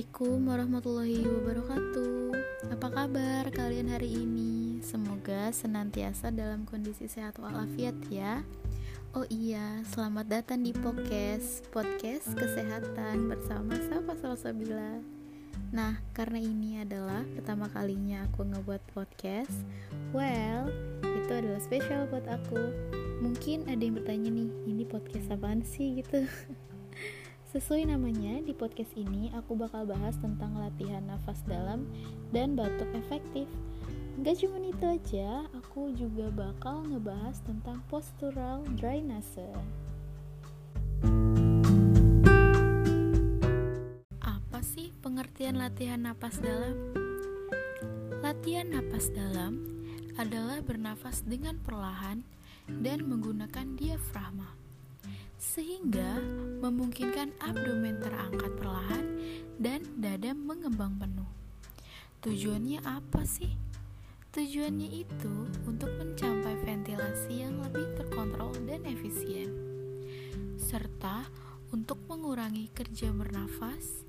[0.00, 2.32] Assalamualaikum warahmatullahi wabarakatuh.
[2.72, 4.80] Apa kabar kalian hari ini?
[4.80, 8.40] Semoga senantiasa dalam kondisi sehat walafiat ya.
[9.12, 15.04] Oh iya, selamat datang di podcast podcast kesehatan bersama Safa Salsabila.
[15.68, 19.52] Nah, karena ini adalah pertama kalinya aku ngebuat podcast,
[20.16, 20.72] well,
[21.04, 22.72] itu adalah spesial buat aku.
[23.20, 26.24] Mungkin ada yang bertanya nih, ini podcast apaan sih gitu?
[27.50, 31.82] Sesuai namanya, di podcast ini aku bakal bahas tentang latihan nafas dalam
[32.30, 33.50] dan batuk efektif.
[34.22, 39.50] Gak cuma itu aja, aku juga bakal ngebahas tentang postural drainase.
[44.22, 46.94] Apa sih pengertian latihan napas dalam?
[48.22, 49.58] Latihan napas dalam
[50.14, 52.22] adalah bernafas dengan perlahan
[52.70, 54.59] dan menggunakan diafragma
[55.40, 56.20] sehingga
[56.60, 59.16] memungkinkan abdomen terangkat perlahan
[59.56, 61.32] dan dada mengembang penuh.
[62.20, 63.56] Tujuannya apa sih?
[64.36, 69.48] Tujuannya itu untuk mencapai ventilasi yang lebih terkontrol dan efisien,
[70.60, 71.24] serta
[71.72, 74.04] untuk mengurangi kerja bernafas,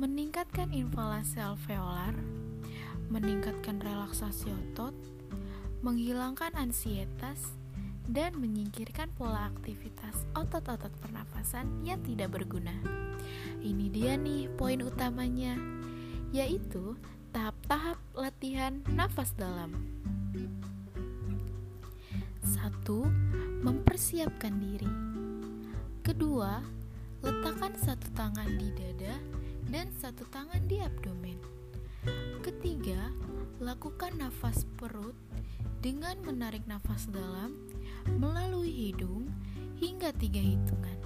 [0.00, 2.16] meningkatkan inflasi alveolar,
[3.12, 4.96] meningkatkan relaksasi otot,
[5.84, 7.59] menghilangkan ansietas,
[8.10, 12.74] dan menyingkirkan pola aktivitas otot-otot pernafasan yang tidak berguna.
[13.62, 15.54] Ini dia nih poin utamanya,
[16.34, 16.98] yaitu
[17.30, 19.78] tahap-tahap latihan nafas dalam.
[22.42, 23.06] Satu,
[23.62, 24.90] mempersiapkan diri.
[26.02, 26.58] Kedua,
[27.22, 29.14] letakkan satu tangan di dada
[29.70, 31.38] dan satu tangan di abdomen.
[32.42, 33.14] Ketiga,
[33.62, 35.14] lakukan nafas perut
[35.78, 37.54] dengan menarik nafas dalam
[38.16, 39.28] melalui hidung
[39.80, 40.98] hingga tiga hitungan.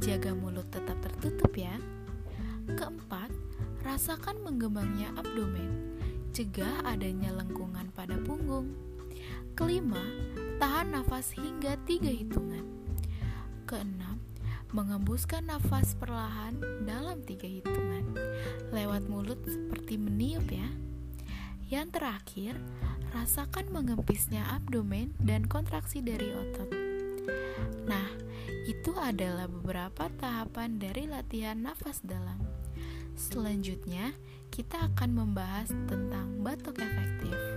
[0.00, 1.76] Jaga mulut tetap tertutup ya.
[2.66, 3.32] Keempat,
[3.80, 5.96] rasakan menggembangnya abdomen.
[6.36, 8.76] Cegah adanya lengkungan pada punggung.
[9.56, 10.04] Kelima,
[10.60, 12.64] tahan nafas hingga tiga hitungan.
[13.64, 14.20] Keenam,
[14.76, 18.12] mengembuskan nafas perlahan dalam tiga hitungan.
[18.68, 20.68] Lewat mulut seperti meniup ya.
[21.66, 22.54] Yang terakhir,
[23.10, 26.70] rasakan mengempisnya abdomen dan kontraksi dari otot.
[27.90, 28.06] Nah,
[28.70, 32.38] itu adalah beberapa tahapan dari latihan nafas dalam.
[33.18, 34.14] Selanjutnya,
[34.54, 37.55] kita akan membahas tentang batuk efektif.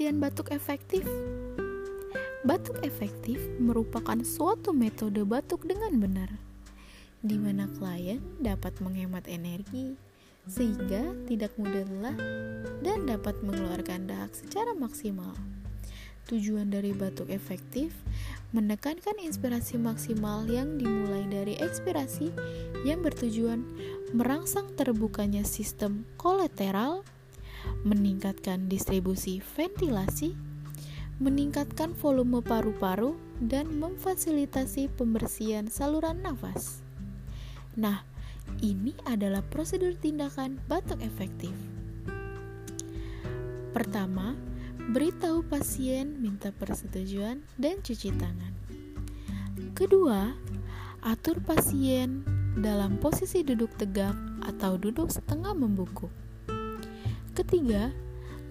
[0.00, 1.04] Pengertian batuk efektif?
[2.40, 6.32] Batuk efektif merupakan suatu metode batuk dengan benar,
[7.20, 10.00] di mana klien dapat menghemat energi
[10.48, 12.16] sehingga tidak mudah lelah
[12.80, 15.36] dan dapat mengeluarkan dahak secara maksimal.
[16.32, 17.92] Tujuan dari batuk efektif
[18.56, 22.32] menekankan inspirasi maksimal yang dimulai dari ekspirasi
[22.88, 23.68] yang bertujuan
[24.16, 27.04] merangsang terbukanya sistem kolateral,
[27.82, 30.36] meningkatkan distribusi ventilasi,
[31.20, 36.84] meningkatkan volume paru-paru, dan memfasilitasi pembersihan saluran nafas.
[37.76, 38.04] Nah,
[38.60, 41.52] ini adalah prosedur tindakan batuk efektif.
[43.72, 44.36] Pertama,
[44.92, 48.52] beritahu pasien minta persetujuan dan cuci tangan.
[49.72, 50.36] Kedua,
[51.00, 52.26] atur pasien
[52.60, 54.12] dalam posisi duduk tegak
[54.44, 56.10] atau duduk setengah membungkuk.
[57.40, 57.88] Ketiga,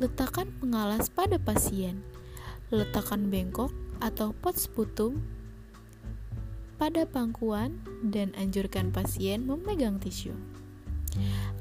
[0.01, 2.01] letakkan pengalas pada pasien.
[2.73, 3.69] Letakkan bengkok
[4.01, 5.22] atau pot sputum
[6.81, 10.33] pada pangkuan dan anjurkan pasien memegang tisu.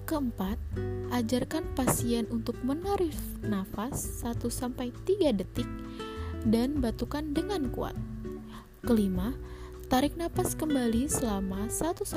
[0.08, 0.56] Keempat,
[1.12, 3.12] ajarkan pasien untuk menarik
[3.44, 4.88] nafas 1-3
[5.36, 5.68] detik
[6.48, 7.92] dan batukan dengan kuat.
[8.81, 9.36] Kelima,
[9.92, 12.08] tarik nafas kembali selama 1-2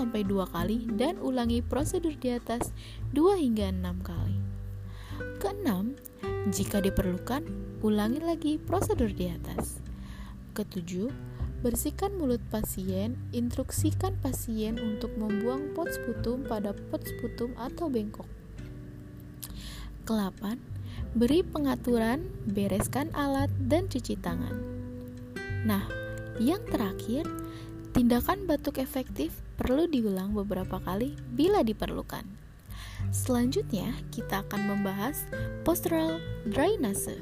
[0.56, 2.72] kali dan ulangi prosedur di atas
[3.12, 4.41] 2 hingga 6 kali.
[5.42, 5.98] Keenam,
[6.54, 7.42] jika diperlukan,
[7.82, 9.82] ulangi lagi prosedur di atas.
[10.54, 11.10] Ketujuh,
[11.66, 18.30] bersihkan mulut pasien, instruksikan pasien untuk membuang pot sputum pada pot sputum atau bengkok.
[20.06, 20.62] Kelapan,
[21.18, 24.54] beri pengaturan, bereskan alat, dan cuci tangan.
[25.66, 25.90] Nah,
[26.38, 27.26] yang terakhir,
[27.98, 32.41] tindakan batuk efektif perlu diulang beberapa kali bila diperlukan.
[33.10, 35.26] Selanjutnya, kita akan membahas
[35.66, 37.18] postural drainase.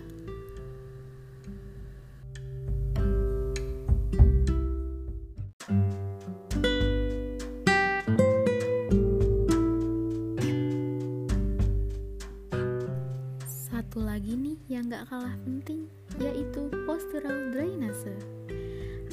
[13.48, 15.88] Satu lagi nih yang gak kalah penting,
[16.20, 18.14] yaitu postural drainase.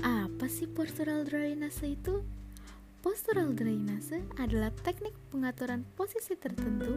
[0.04, 2.20] Apa sih postural drainase itu?
[3.06, 6.90] Postural drainase adalah teknik pengaturan posisi tertentu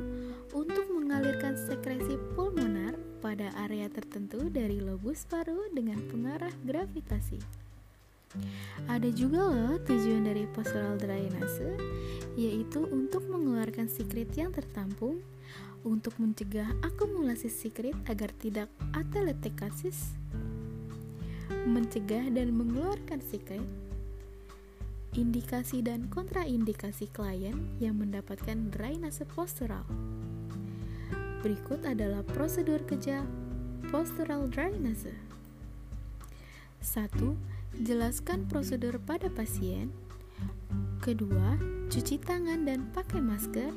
[0.57, 7.38] untuk mengalirkan sekresi pulmonar pada area tertentu dari lobus paru dengan pengarah gravitasi.
[8.89, 11.77] Ada juga loh tujuan dari postural drainase,
[12.33, 15.21] yaitu untuk mengeluarkan sekret yang tertampung,
[15.85, 18.65] untuk mencegah akumulasi sekret agar tidak
[18.97, 20.17] atelektasis,
[21.69, 23.61] mencegah dan mengeluarkan sekret,
[25.17, 29.85] indikasi dan kontraindikasi klien yang mendapatkan drainase postural.
[31.39, 33.23] Berikut adalah prosedur kerja
[33.89, 35.15] postural drainase.
[36.83, 37.15] 1.
[37.79, 39.91] Jelaskan prosedur pada pasien.
[41.00, 41.56] Kedua,
[41.88, 43.71] cuci tangan dan pakai masker.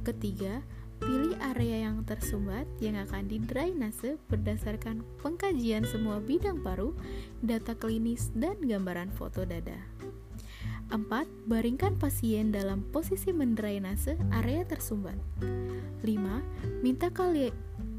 [0.00, 0.64] Ketiga,
[0.98, 6.96] pilih area yang tersumbat yang akan didrainase berdasarkan pengkajian semua bidang paru,
[7.44, 9.97] data klinis, dan gambaran foto dada.
[10.88, 11.48] 4.
[11.48, 15.20] Baringkan pasien dalam posisi mendrainase area tersumbat.
[16.00, 16.80] 5.
[16.80, 17.52] Minta kali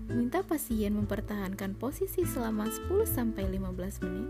[0.09, 4.29] minta pasien mempertahankan posisi selama 10 15 menit.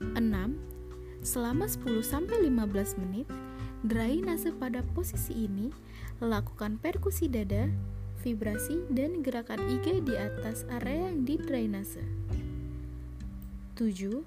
[0.00, 1.24] 6.
[1.24, 3.28] Selama 10 15 menit,
[3.84, 5.72] drainase pada posisi ini
[6.20, 7.72] lakukan perkusi dada,
[8.20, 12.04] vibrasi dan gerakan IG di atas area yang didrainase.
[13.80, 14.20] 7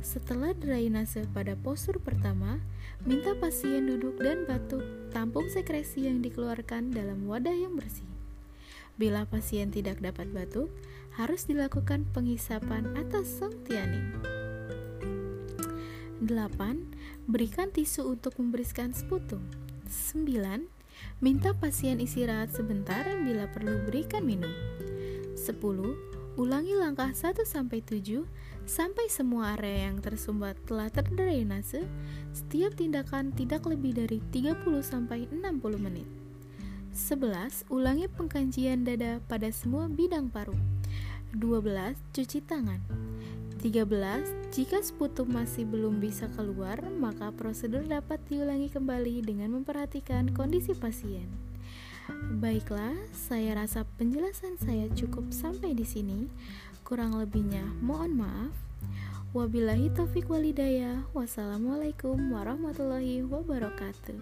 [0.00, 2.60] setelah drainase pada postur pertama,
[3.04, 4.82] minta pasien duduk dan batuk,
[5.12, 8.08] tampung sekresi yang dikeluarkan dalam wadah yang bersih.
[9.00, 10.68] Bila pasien tidak dapat batuk,
[11.16, 14.16] harus dilakukan penghisapan atas songtianing.
[16.20, 17.28] 8.
[17.28, 19.40] Berikan tisu untuk membersihkan sputum.
[19.88, 20.68] 9.
[21.24, 24.52] Minta pasien istirahat sebentar bila perlu berikan minum.
[25.36, 26.09] 10.
[26.40, 28.24] Ulangi langkah 1 sampai 7
[28.64, 31.84] sampai semua area yang tersumbat telah terdrainase.
[32.32, 35.36] Setiap tindakan tidak lebih dari 30 sampai 60
[35.76, 36.08] menit.
[36.96, 37.68] 11.
[37.68, 40.56] Ulangi pengkajian dada pada semua bidang paru.
[41.36, 42.00] 12.
[42.16, 42.80] Cuci tangan.
[43.60, 44.24] 13.
[44.48, 51.49] Jika sputum masih belum bisa keluar, maka prosedur dapat diulangi kembali dengan memperhatikan kondisi pasien.
[52.42, 56.26] Baiklah, saya rasa penjelasan saya cukup sampai di sini.
[56.82, 58.54] Kurang lebihnya, mohon maaf.
[59.30, 61.06] Wabillahi taufik walidayah.
[61.14, 64.18] Wassalamualaikum warahmatullahi wabarakatuh.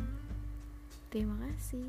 [1.08, 1.88] Terima kasih.